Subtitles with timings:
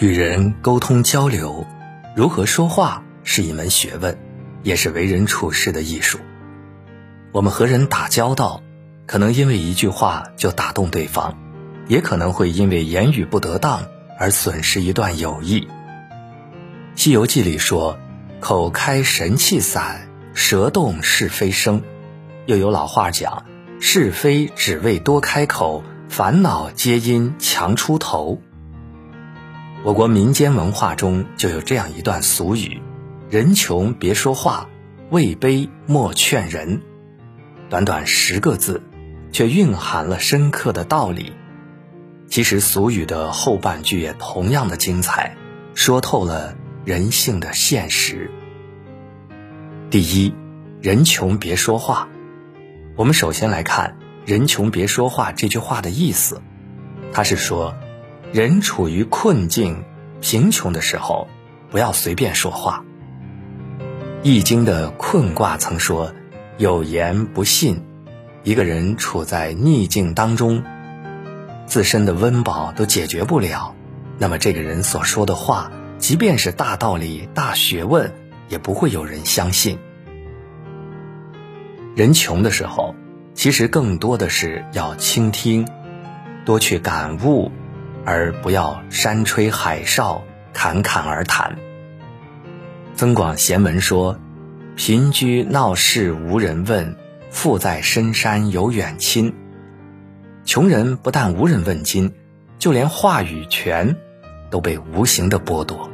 [0.00, 1.66] 与人沟通交流，
[2.16, 4.16] 如何说话是一门学问，
[4.62, 6.18] 也是为人处事的艺术。
[7.32, 8.62] 我们和人打交道，
[9.04, 11.36] 可能因为一句话就打动对方，
[11.86, 13.82] 也可能会因为言语不得当
[14.18, 15.60] 而损失一段友谊。
[16.94, 17.98] 《西游记》里说
[18.40, 21.82] ：“口开神气散，舌动是非生。”
[22.48, 23.44] 又有老话讲
[23.80, 28.40] ：“是非只为多开口，烦恼皆因强出头。”
[29.82, 32.82] 我国民间文化中就有这样一段俗语
[33.30, 34.68] ：“人穷别说话，
[35.08, 36.82] 位卑莫劝人。”
[37.70, 38.82] 短短十个字，
[39.32, 41.32] 却蕴含了深刻的道理。
[42.28, 45.34] 其实俗语的后半句也同样的精彩，
[45.74, 46.54] 说透了
[46.84, 48.30] 人性的现实。
[49.88, 50.34] 第一，
[50.82, 52.06] 人穷别说话。
[52.96, 56.42] 我们首先来看“人穷别说话”这句话的意思，
[57.14, 57.74] 它是说。
[58.32, 59.82] 人处于困境、
[60.20, 61.26] 贫穷的时候，
[61.68, 62.84] 不要随便说话。
[64.22, 66.12] 《易经》的困卦曾说
[66.56, 67.82] ：“有言不信。”
[68.44, 70.62] 一个人处在逆境当中，
[71.66, 73.74] 自身的温饱都解决不了，
[74.16, 78.14] 那么这个人所说的话，即便是大道理、大学问，
[78.48, 79.76] 也不会有人相信。
[81.96, 82.94] 人穷的时候，
[83.34, 85.66] 其实更多的是要倾听，
[86.44, 87.50] 多去感悟。
[88.04, 91.56] 而不要山吹海哨、侃侃而谈。
[92.98, 94.18] 《增广贤文》说
[94.76, 96.96] ：“贫居闹市无人问，
[97.30, 99.34] 富在深山有远亲。”
[100.44, 102.12] 穷人不但无人问津，
[102.58, 103.96] 就连话语权
[104.50, 105.90] 都被无形的剥夺。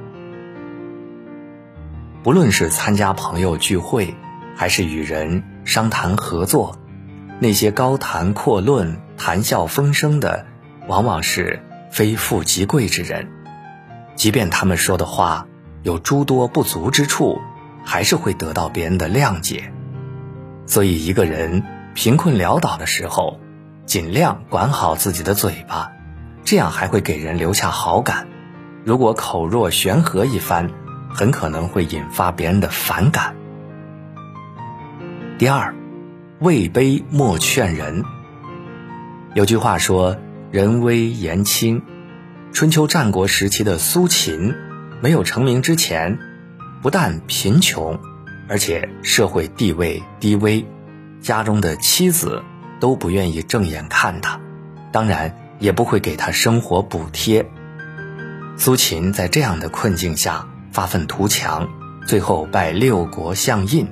[2.22, 4.14] 不论是参加朋友聚会，
[4.56, 6.78] 还是与人商谈合作，
[7.38, 10.46] 那些高谈阔论、谈笑风生的，
[10.88, 11.60] 往往是。
[11.96, 13.26] 非富即贵之人，
[14.16, 15.46] 即便他们说的话
[15.82, 17.40] 有诸多不足之处，
[17.86, 19.72] 还是会得到别人的谅解。
[20.66, 21.62] 所以，一个人
[21.94, 23.40] 贫困潦倒的时候，
[23.86, 25.90] 尽量管好自己的嘴巴，
[26.44, 28.28] 这样还会给人留下好感。
[28.84, 30.68] 如果口若悬河一番，
[31.08, 33.34] 很可能会引发别人的反感。
[35.38, 35.74] 第二，
[36.40, 38.04] 位卑莫劝人。
[39.32, 40.14] 有句话说。
[40.56, 41.82] 人微言轻，
[42.50, 44.54] 春秋战国时期的苏秦，
[45.02, 46.18] 没有成名之前，
[46.80, 48.00] 不但贫穷，
[48.48, 50.66] 而且社会地位低微，
[51.20, 52.42] 家中的妻子
[52.80, 54.40] 都不愿意正眼看他，
[54.92, 57.46] 当然也不会给他生活补贴。
[58.56, 61.68] 苏秦在这样的困境下发愤图强，
[62.06, 63.88] 最后拜六国相印，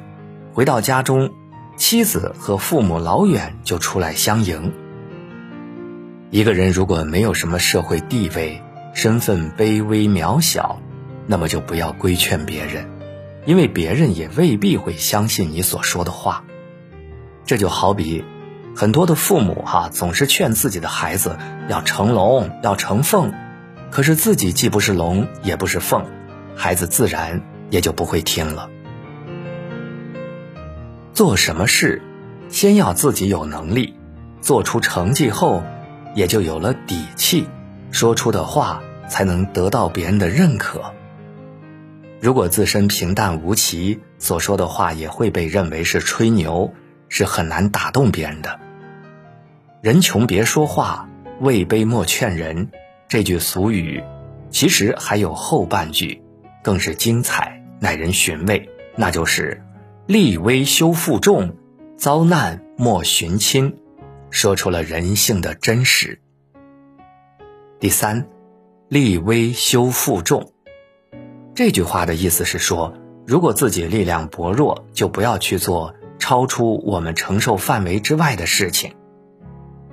[0.54, 1.30] 回到家中，
[1.76, 4.72] 妻子和父母老远就出来相迎。
[6.34, 8.61] 一个人如果没有什么社会地位，
[8.93, 10.81] 身份卑微渺小，
[11.28, 12.91] 那么就不要规劝别人，
[13.47, 16.45] 因为别人也未必会相信你所说的话。
[17.47, 18.25] 这就好比
[18.75, 23.33] 很多的父母哈，总是劝自己的孩子要成龙，要成凤，
[23.93, 26.05] 可是自己既不是龙，也不是凤，
[26.56, 28.69] 孩子自然也就不会听了。
[31.12, 32.03] 做什么事，
[32.49, 33.95] 先要自己有能力，
[34.41, 35.62] 做出成绩后。
[36.14, 37.47] 也就有了底气，
[37.91, 40.94] 说出的话才能得到别人的认可。
[42.20, 46.72] 如果自身平淡无奇，所说的话也会被认为是吹牛，
[47.08, 48.58] 是很难打动别人的。
[49.82, 51.08] 人穷别说话，
[51.41, 52.70] 位卑莫劝人。
[53.06, 54.03] 这句俗语，
[54.50, 56.22] 其实还有后半句，
[56.62, 58.70] 更是精彩，耐人寻味。
[58.97, 59.62] 那就是
[60.08, 61.56] “立威修负重，
[61.98, 63.76] 遭难莫寻亲”。
[64.34, 66.19] 说出了人性的真实。
[67.78, 68.27] 第三，
[68.89, 70.53] 立威修负重。
[71.55, 72.93] 这句话的意思是说，
[73.25, 78.97] 如果自己力量薄弱，就不要去做超出我们承受范围之外的事情。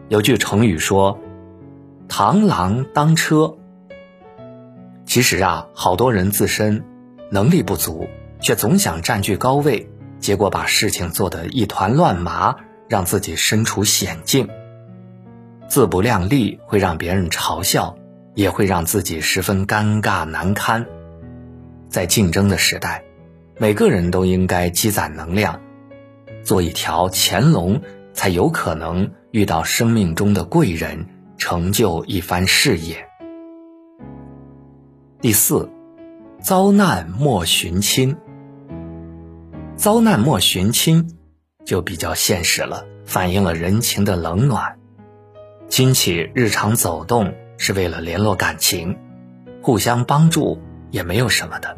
[0.09, 1.19] 有句成语说
[2.09, 3.55] ：“螳螂当车。”
[5.05, 6.83] 其实啊，好多人自身
[7.29, 8.07] 能力不足，
[8.39, 9.87] 却总想占据高位，
[10.19, 12.55] 结果把事情做得一团乱麻。
[12.91, 14.49] 让自己身处险境，
[15.69, 17.95] 自不量力会让别人嘲笑，
[18.35, 20.85] 也会让自己十分尴尬难堪。
[21.87, 23.01] 在竞争的时代，
[23.57, 25.61] 每个人都应该积攒能量，
[26.43, 27.81] 做一条潜龙，
[28.13, 31.05] 才有可能遇到生命中的贵人，
[31.37, 33.07] 成就一番事业。
[35.21, 35.71] 第四，
[36.41, 38.17] 遭难莫寻亲。
[39.77, 41.20] 遭难莫寻亲。
[41.65, 44.77] 就比较现实了，反映了人情的冷暖。
[45.69, 48.97] 亲戚日常走动是为了联络感情，
[49.61, 51.77] 互相帮助也没有什么的。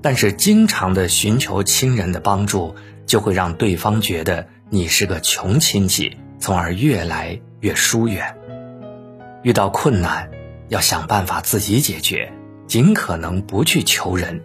[0.00, 2.74] 但是经常的寻求亲人的帮助，
[3.04, 8.36] 就会让对方觉得你是个穷亲戚，从而越来越疏远。
[9.42, 10.30] 遇到困难，
[10.68, 12.32] 要想办法自己解决，
[12.66, 14.40] 尽可能不去求人。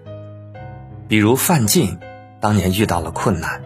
[1.07, 1.99] 比如范进，
[2.41, 3.61] 当年遇到了困难，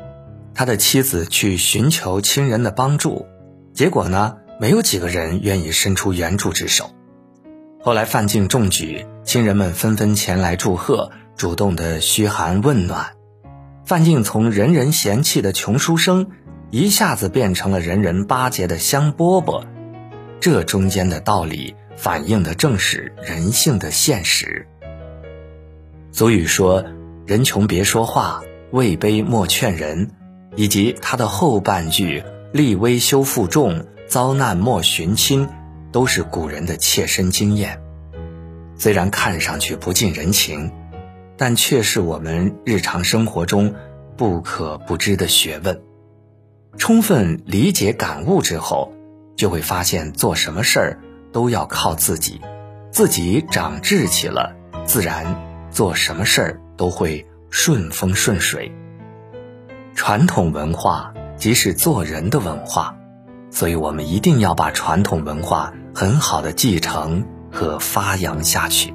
[0.57, 3.27] 他的妻子去寻求亲人的帮助，
[3.75, 6.89] 结果呢，没有几个人愿意伸出援助之手。
[7.80, 11.12] 后来范进中举，亲人们纷纷前来祝贺。
[11.36, 13.12] 主动的嘘寒问暖，
[13.86, 16.31] 范进从人人嫌弃的穷书生，
[16.71, 19.63] 一下子变成了人人巴结的香饽饽。
[20.39, 24.68] 这中间的道理，反映的正是人性的现实。
[26.12, 26.83] 俗语说
[27.27, 30.09] ：“人穷别说话，位卑莫劝人。”
[30.55, 32.23] 以及他的后半句
[32.53, 35.47] “立威修负重，遭难莫寻亲”，
[35.91, 37.81] 都是古人的切身经验。
[38.75, 40.71] 虽然看上去不近人情。
[41.39, 43.75] 但却是我们日常生活中
[44.17, 45.79] 不可不知的学问。
[46.79, 48.91] 充分理解感悟之后，
[49.35, 50.99] 就会发现做什么事儿
[51.31, 52.41] 都要靠自己，
[52.91, 58.71] 自己长志气了，自然做什么事儿都会顺风顺水。
[59.97, 62.95] 传统文化即是做人的文化，
[63.49, 68.94] 所以我们一定要把传统文化很好的继承和发扬下去。